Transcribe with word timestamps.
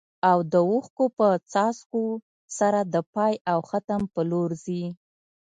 او 0.29 0.37
د 0.51 0.53
اوښکو 0.69 1.05
په 1.17 1.27
څاڅکو 1.51 2.03
سره 2.57 2.79
د 2.93 2.95
پای 3.13 3.33
او 3.51 3.59
ختم 3.69 4.01
په 4.13 4.21
لور 4.31 4.49
ځي. 4.63 4.83